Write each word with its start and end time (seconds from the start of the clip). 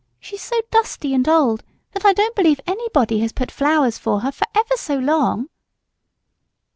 She's 0.19 0.41
so 0.41 0.59
dusty 0.71 1.13
and 1.13 1.23
so 1.27 1.37
old 1.37 1.63
that 1.91 2.05
I 2.05 2.13
don't 2.13 2.35
believe 2.35 2.59
anybody 2.65 3.19
has 3.19 3.31
put 3.31 3.51
any 3.51 3.55
flowers 3.55 3.99
for 3.99 4.21
her 4.21 4.31
for 4.31 4.47
ever 4.55 4.75
so 4.75 4.97
long." 4.97 5.47